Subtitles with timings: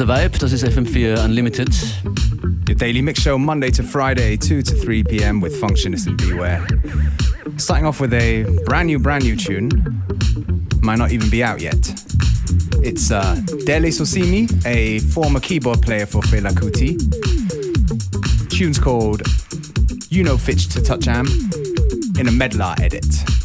[0.00, 1.68] der Vibe, das ist FM4 Unlimited.
[2.66, 5.42] Your daily mix show Monday to Friday, 2 to 3 p.m.
[5.42, 6.66] with Functionist and Beware.
[7.58, 9.68] Starting off with a brand new, brand new tune.
[10.80, 11.92] Might not even be out yet.
[12.82, 13.34] It's uh,
[13.66, 16.96] Dele Sosimi, a former keyboard player for Fela Kuti.
[18.48, 19.20] Tune's called
[20.08, 21.26] You Know Fitch to Touch Am
[22.18, 23.39] in a Medlar edit.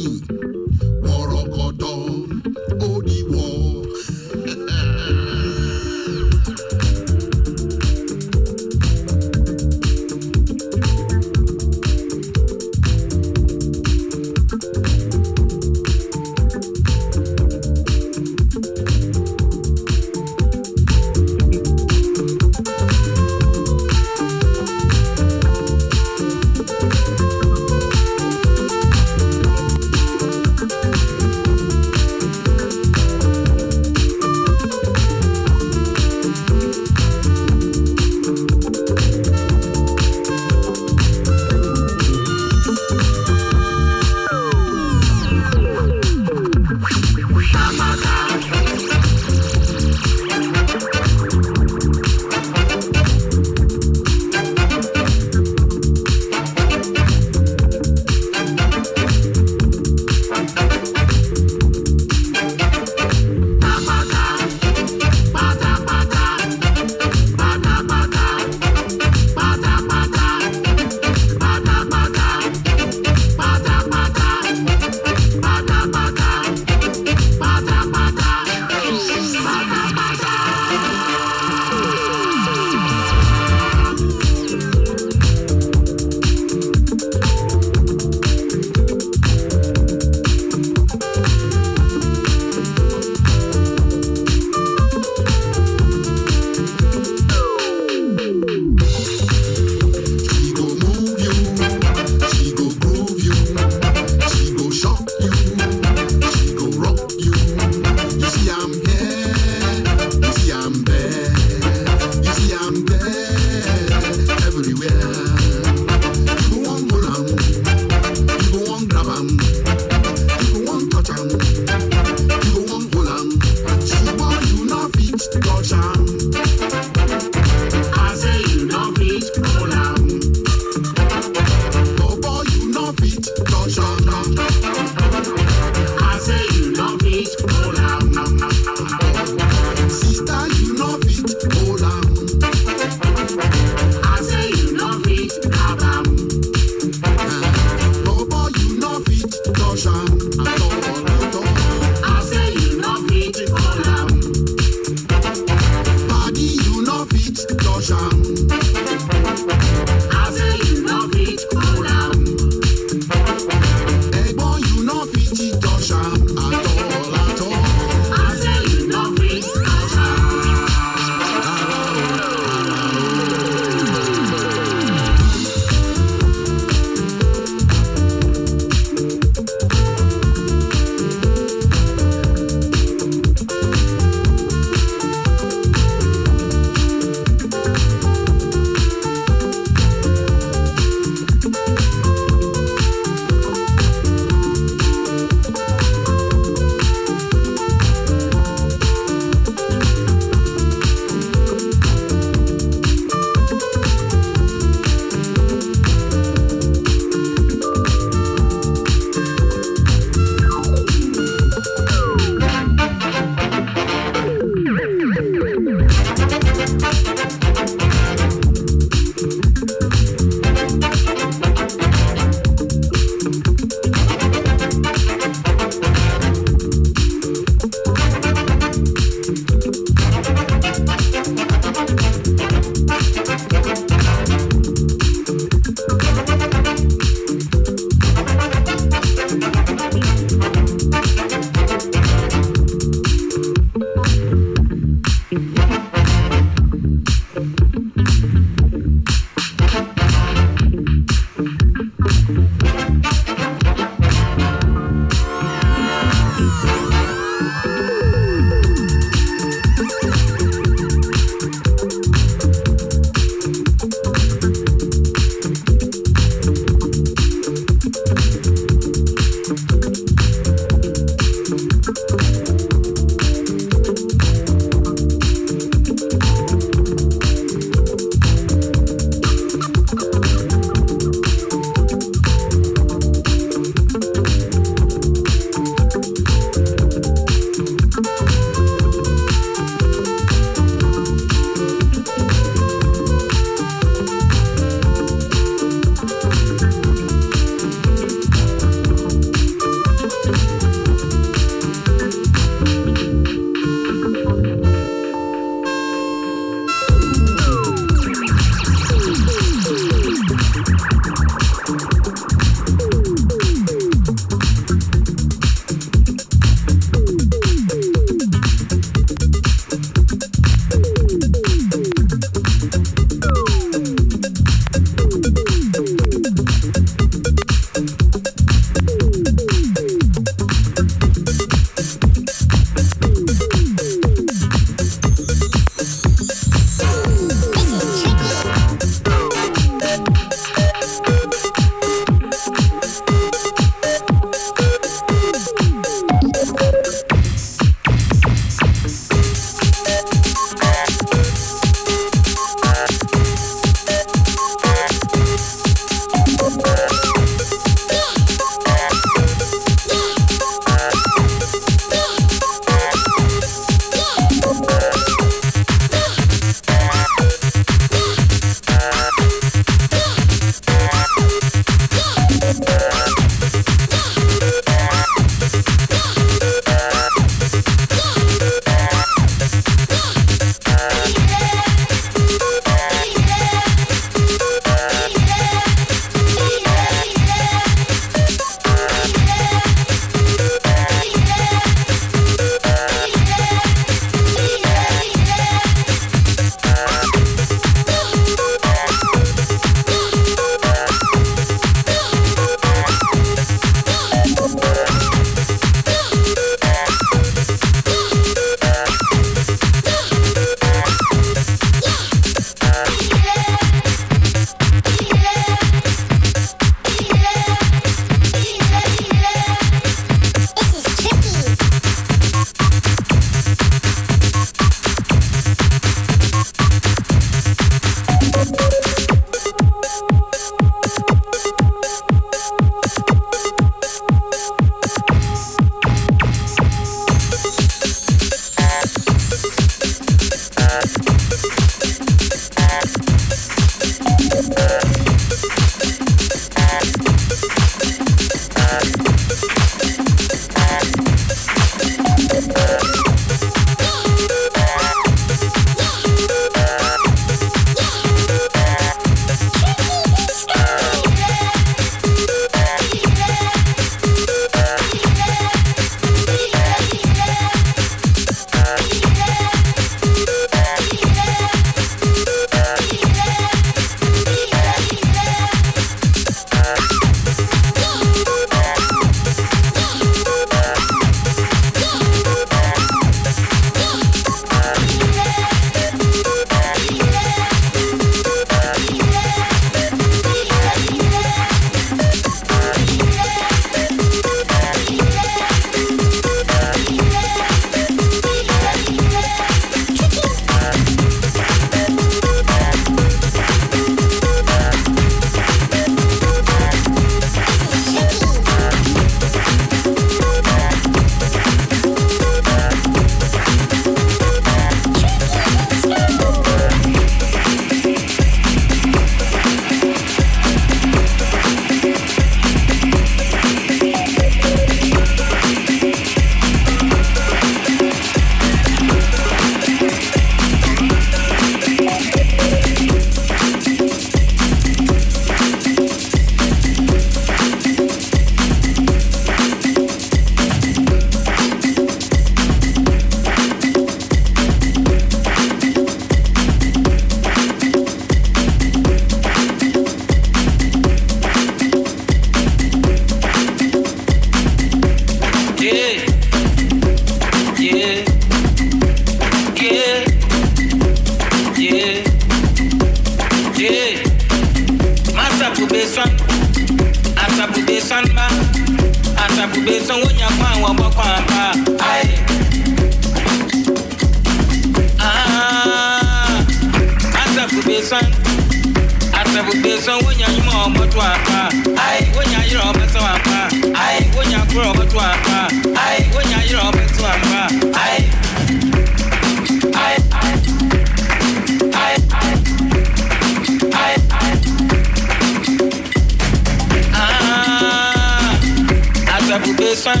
[599.70, 600.00] Asabu besan,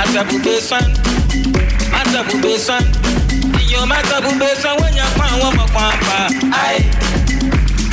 [0.00, 0.84] asabu besan,
[2.00, 2.82] asabu besan
[3.58, 6.18] èèyàn má sọ fún bẹ́ẹ̀ sanwó yẹn fún àwọn ọmọ pàápàá.
[6.62, 6.78] ayé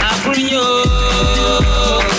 [0.09, 2.12] àkúrìyàn ooo ayé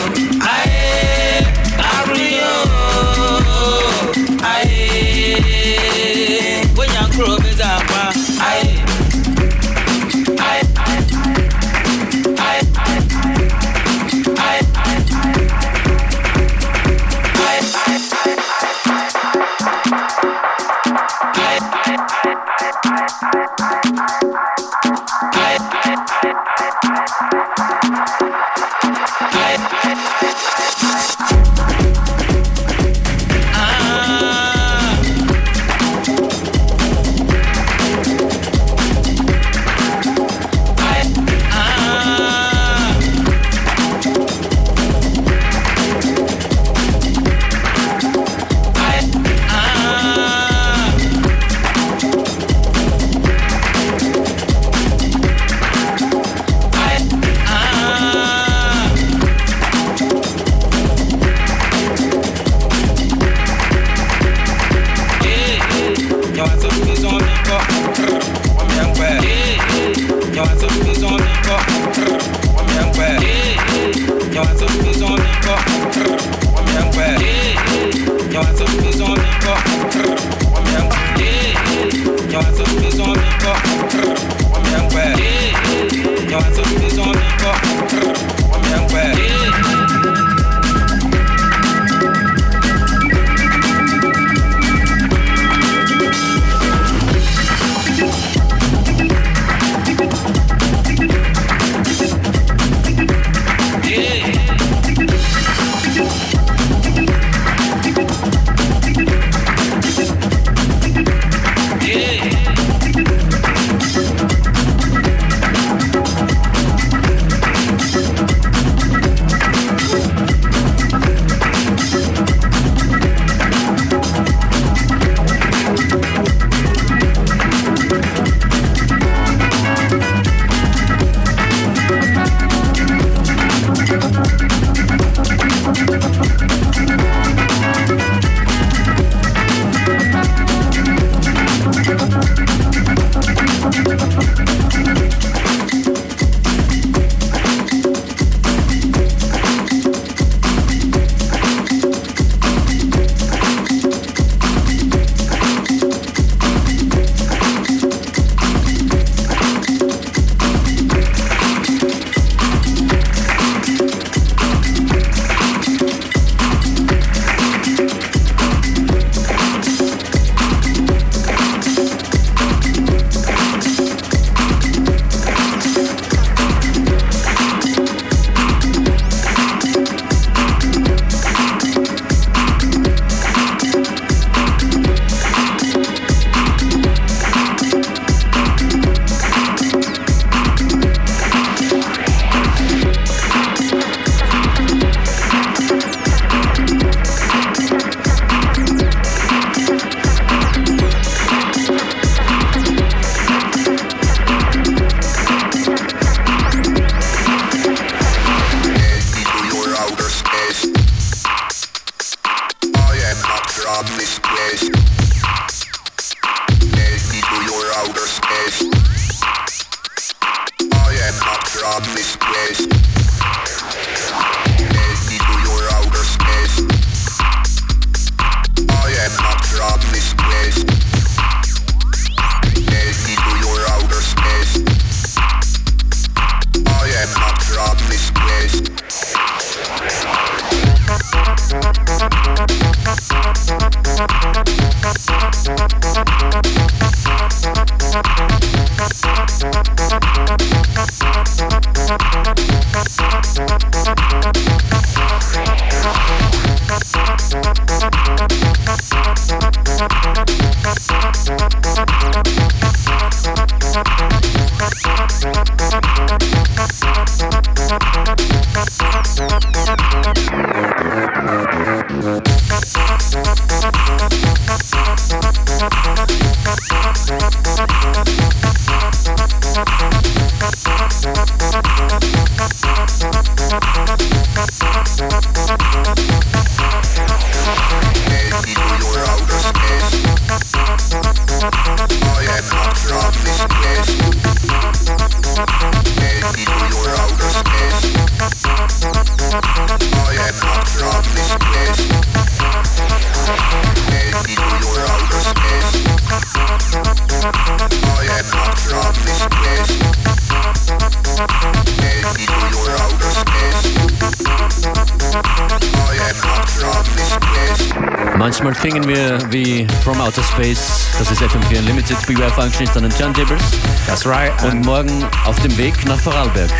[318.25, 320.87] Manchmal klingen wir wie From Outer Space.
[320.99, 322.07] Das ist FM4 Unlimited.
[322.07, 323.43] Beware Functionist an den Turntables.
[323.87, 324.33] That's right.
[324.45, 326.51] Und morgen auf dem Weg nach Vorarlberg.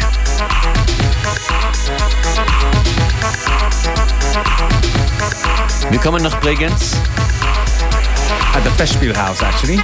[5.89, 6.99] Wir kommen nach Bregenz.
[8.55, 9.81] At the Festspielhaus, actually.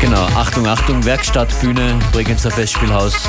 [0.00, 3.28] Genau, Achtung, Achtung, Werkstattbühne, Bregenzer Festspielhaus.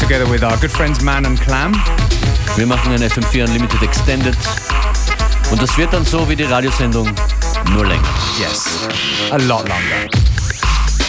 [0.00, 1.80] Together with our good friends Man and Clam.
[2.56, 4.36] Wir machen ein FM4 Unlimited Extended.
[5.50, 7.08] Und das wird dann so wie die Radiosendung,
[7.72, 8.02] nur länger.
[8.38, 8.64] Yes,
[9.30, 10.08] a lot longer.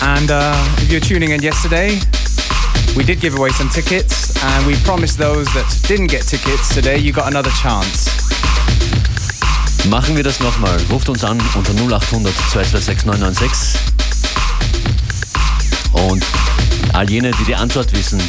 [0.02, 2.00] And uh, if you're tuning in yesterday,
[2.96, 6.98] we did give away some tickets, and we promised those that didn't get tickets today,
[6.98, 8.10] you got another chance.
[9.90, 10.78] Machen wir das nochmal.
[10.90, 13.80] Ruft uns an unter 0800 226 996.
[15.94, 16.24] Und
[16.94, 18.22] all jene, die die Antwort wissen,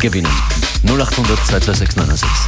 [0.00, 0.32] gewinnen.
[0.84, 2.41] 0800 226 996.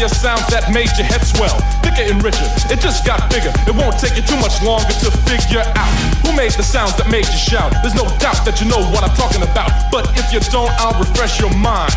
[0.00, 1.60] Familiar sounds that made your head swell.
[1.84, 3.52] Thicker and richer, it just got bigger.
[3.68, 5.92] It won't take you too much longer to figure out
[6.24, 7.72] who made the sounds that made you shout.
[7.84, 9.68] There's no doubt that you know what I'm talking about.
[9.92, 11.92] But if you don't, I'll refresh your mind.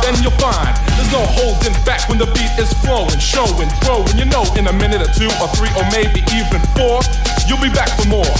[0.00, 4.16] Then you'll find there's no holding back when the beat is flowing, showing, growing.
[4.16, 7.04] You know, in a minute or two or three or maybe even four,
[7.44, 8.34] you'll be back for more.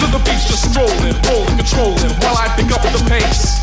[0.00, 3.60] Cause the beat's just rolling, rolling, controlling while I pick up the pace.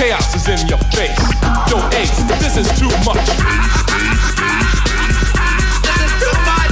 [0.00, 1.12] Chaos is in your face.
[1.68, 3.20] Yo, Ace, this is too much.
[5.84, 6.64] This is too much.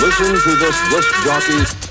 [0.00, 1.85] Listen to this disc jockey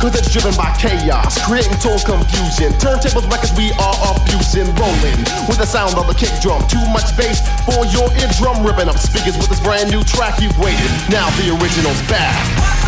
[0.00, 2.72] cause it's driven by chaos, creating total confusion.
[2.78, 5.18] Turntables records we are abusing, rolling
[5.50, 6.66] with the sound of the kick drum.
[6.68, 10.58] Too much bass for your eardrum, ripping up speakers with this brand new track you've
[10.58, 10.90] waited.
[11.10, 12.87] Now the original's back.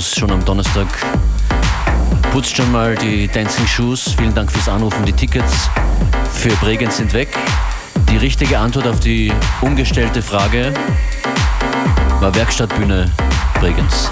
[0.00, 0.86] Party-Modus schon am Donnerstag.
[2.32, 4.14] Putzt schon mal die Dancing Shoes.
[4.16, 5.04] Vielen Dank fürs Anrufen.
[5.04, 5.68] Die Tickets
[6.32, 7.28] für Bregenz sind weg.
[8.08, 10.72] Die richtige Antwort auf die ungestellte Frage
[12.20, 13.10] war Werkstattbühne
[13.58, 14.10] Bregenz.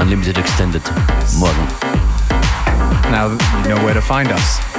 [0.00, 0.82] Unlimited Extended.
[1.38, 1.68] Morgen.
[3.10, 4.71] Now you know where to find us.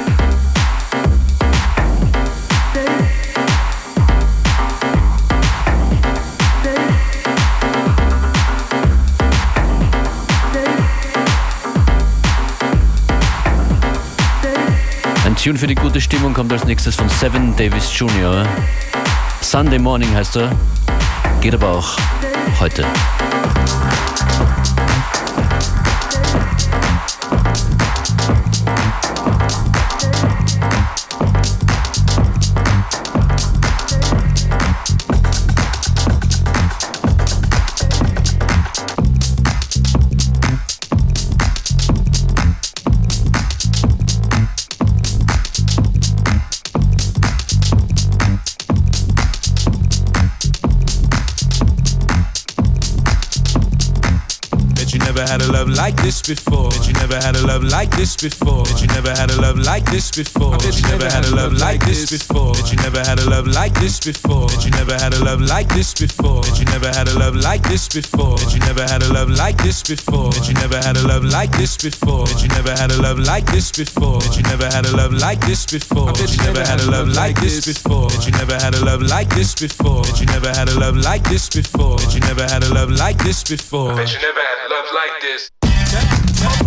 [15.44, 18.48] Tune für die gute Stimmung kommt als nächstes von Seven Davis Jr.
[19.42, 20.56] Sunday Morning heißt er.
[21.42, 21.98] Geht aber auch
[22.62, 22.86] heute.
[56.04, 56.70] This before.
[56.70, 58.64] That you never had a love like this before.
[58.68, 60.58] That you never had a love like this before.
[60.60, 62.54] That you never had a love like this before.
[62.54, 64.48] That you never had a love like this before.
[64.52, 66.44] That you never had a love like this before.
[66.44, 68.36] That you never had a love like this before.
[68.36, 70.32] That you never had a love like this before.
[70.32, 72.28] That you never had a love like this before.
[72.28, 74.20] That you never had a love like this before.
[74.20, 76.12] That you never had a love like this before.
[76.12, 78.10] That you never had a love like this before.
[78.12, 80.04] That you never had a love like this before.
[80.04, 81.98] That you never had a love like this before.
[81.98, 83.96] That you never had a love like this before.
[83.96, 85.63] That you never had a love like this.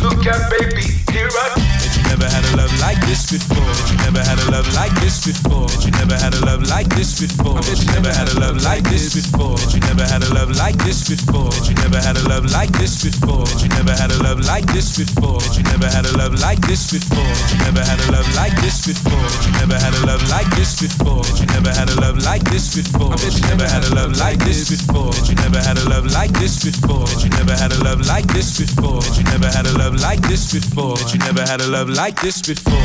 [0.00, 1.75] Look at baby, here I
[2.06, 3.66] never had a love like this before.
[3.66, 5.66] That you never had a love like this before.
[5.66, 7.60] That you never had a love like this before.
[7.60, 9.56] That you never had a love like this before.
[9.56, 11.50] That you never had a love like this before.
[11.50, 13.44] That you never had a love like this before.
[13.44, 15.38] That you never had a love like this before.
[15.40, 17.34] That you never had a love like this before.
[17.34, 19.24] That you never had a love like this before.
[19.26, 21.22] That you never had a love like this before.
[21.24, 23.10] That you never had a love like this before.
[23.16, 25.10] That you never had a love like this before.
[25.10, 27.02] That you never had a love like this before.
[27.02, 29.00] That you never had a love like this before.
[29.02, 30.94] That you never had a love like this before.
[30.94, 32.76] That you never had a love like this before.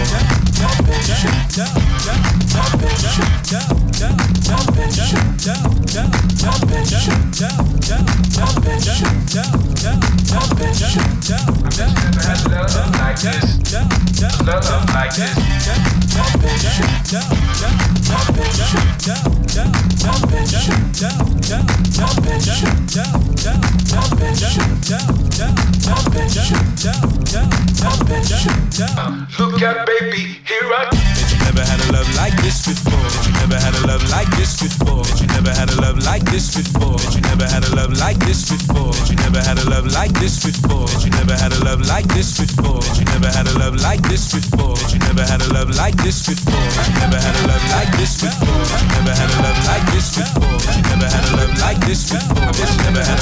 [29.39, 33.02] Look at baby, here I That you never had a love like this before.
[33.02, 35.02] That you never had a love like this before.
[35.02, 37.02] That you never had a love like this before.
[37.02, 38.93] That you never had a love like this before.
[38.93, 40.85] That you never had a love like this before.
[40.85, 42.77] That you never had a love like this before.
[42.77, 44.77] That you never had a love like this before.
[44.77, 46.69] That you never had a love like this before.
[46.85, 48.62] You never had a love like this before.
[48.85, 50.62] You never had a love like this before.
[50.77, 52.54] You never had a love like this before.
[52.54, 53.21] That you never had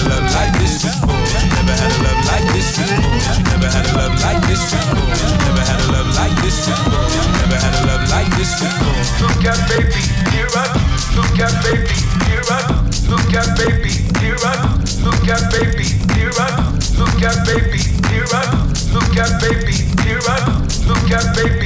[9.49, 10.69] at baby, here I
[11.17, 11.97] Look at baby,
[12.29, 12.69] here I
[13.09, 13.89] Look at baby,
[14.21, 14.53] here I
[15.01, 16.49] Look at baby, here I
[16.97, 18.45] Look at baby, here I
[18.93, 19.73] Look at baby,
[20.05, 20.37] here I
[20.85, 21.58] Look at baby,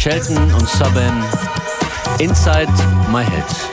[0.00, 1.22] Shelton und Subban
[2.20, 2.72] Inside
[3.12, 3.69] My Head.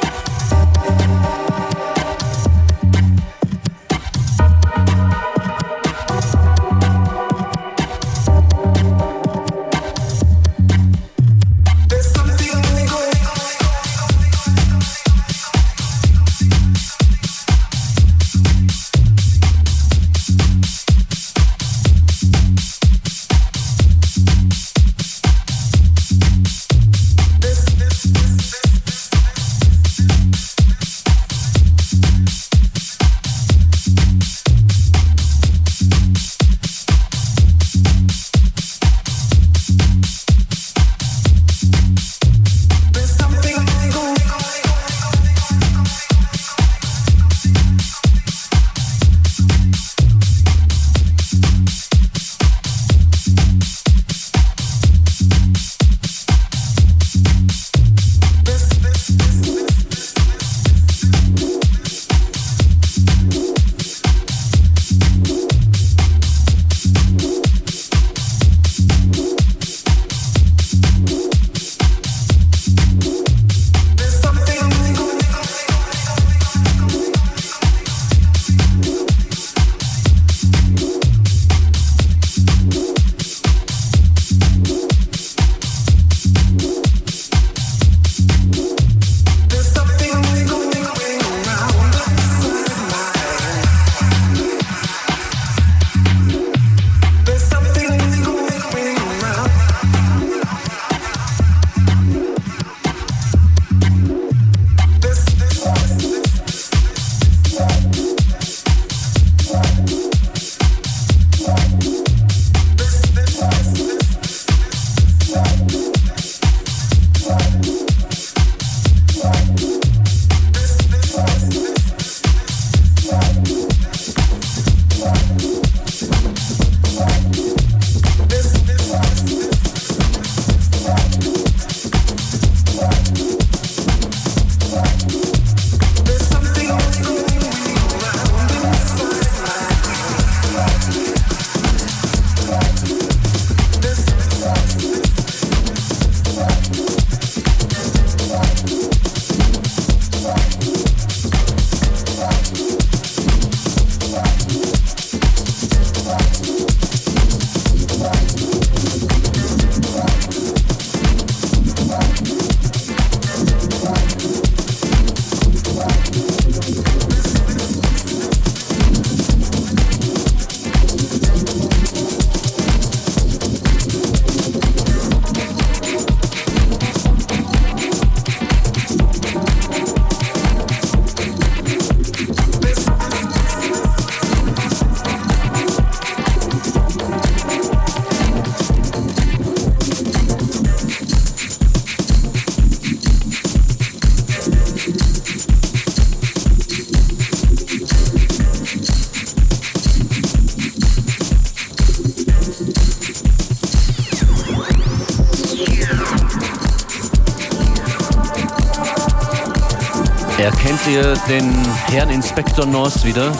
[211.27, 211.53] Den
[211.87, 213.31] Herrn Inspektor North wieder.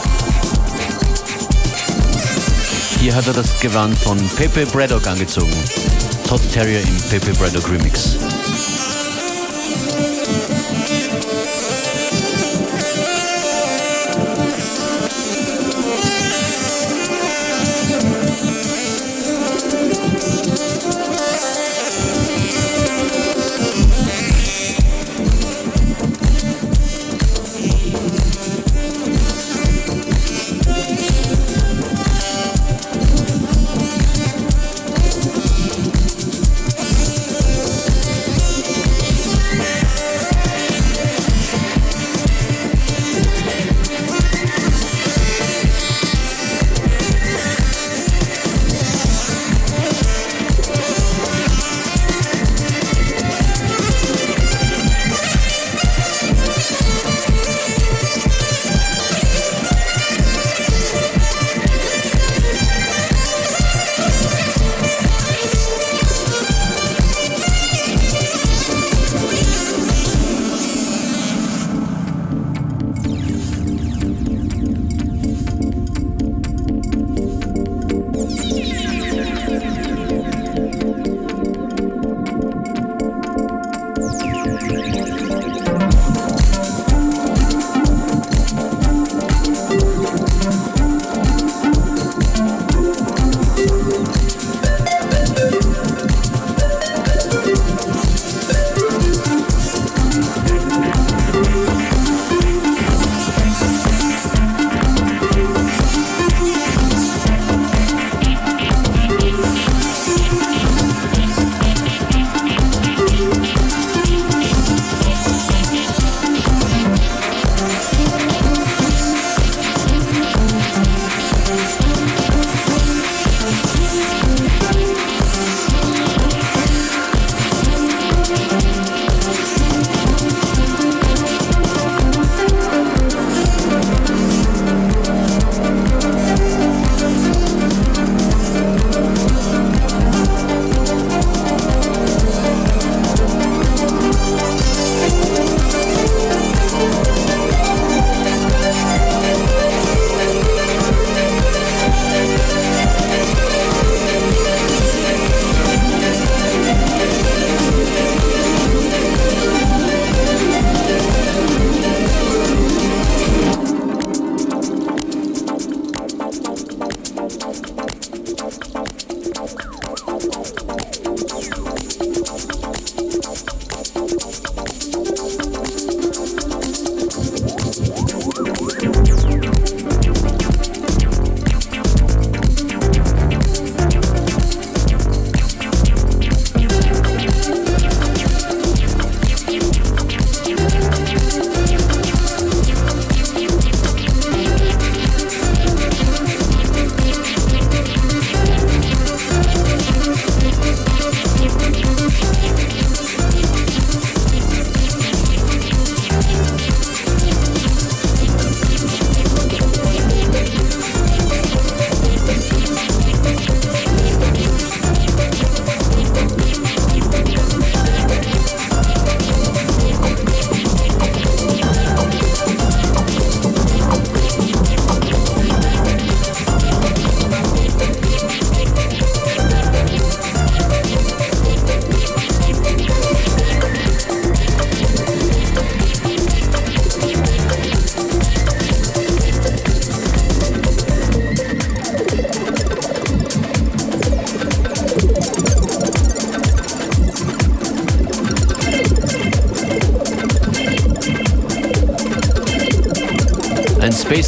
[3.00, 5.52] Hier hat er das Gewand von Pepe Braddock angezogen.
[6.26, 8.18] Todd Terrier im Pepe Braddock Remix.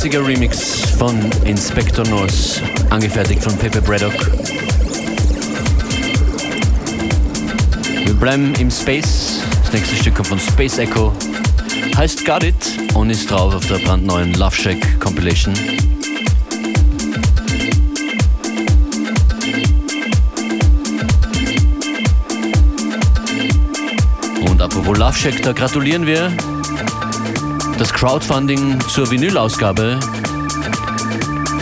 [0.01, 4.15] Spaciger Remix von Inspector North, angefertigt von Pepe Braddock.
[8.07, 9.43] Wir bleiben im Space.
[9.63, 11.13] Das nächste Stück kommt von Space Echo.
[11.99, 12.55] Heißt Got It
[12.95, 15.53] und ist drauf auf der brandneuen Love Shack Compilation.
[24.49, 26.33] Und apropos Love Shack, da gratulieren wir.
[27.81, 29.99] Das Crowdfunding zur Vinylausgabe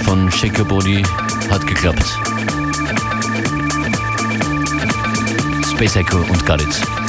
[0.04, 1.00] von Shake Your Body
[1.48, 2.02] hat geklappt.
[5.70, 7.07] Space Echo und Got It.